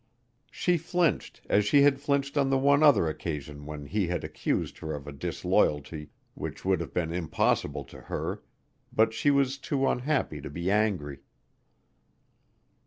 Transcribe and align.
She 0.49 0.79
flinched 0.79 1.41
as 1.47 1.63
she 1.63 1.83
had 1.83 1.99
flinched 1.99 2.35
on 2.35 2.49
the 2.49 2.57
one 2.57 2.81
other 2.81 3.07
occasion 3.07 3.67
when 3.67 3.85
he 3.85 4.07
had 4.07 4.23
accused 4.23 4.79
her 4.79 4.95
of 4.95 5.05
a 5.05 5.11
disloyalty 5.11 6.09
which 6.33 6.65
would 6.65 6.79
have 6.81 6.91
been 6.91 7.13
impossible 7.13 7.83
to 7.83 8.01
her, 8.01 8.41
but 8.91 9.13
she 9.13 9.29
was 9.29 9.59
too 9.59 9.87
unhappy 9.87 10.41
to 10.41 10.49
be 10.49 10.71
angry. 10.71 11.19